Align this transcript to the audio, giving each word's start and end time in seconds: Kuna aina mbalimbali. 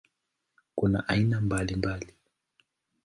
Kuna 0.75 1.07
aina 1.07 1.41
mbalimbali. 1.41 2.13